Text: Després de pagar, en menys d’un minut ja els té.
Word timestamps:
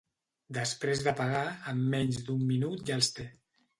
Després 0.57 1.03
de 1.07 1.13
pagar, 1.21 1.43
en 1.73 1.85
menys 1.93 2.21
d’un 2.31 2.43
minut 2.55 2.83
ja 2.89 3.01
els 3.03 3.13
té. 3.19 3.29